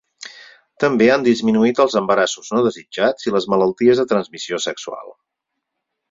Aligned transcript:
També 0.83 1.09
han 1.15 1.25
disminuït 1.25 1.81
els 1.83 1.97
embarassos 2.01 2.49
no 2.55 2.61
desitjats 2.67 3.27
i 3.29 3.33
les 3.35 3.47
malalties 3.55 4.01
de 4.01 4.07
transmissió 4.15 4.59
sexual. 4.65 5.13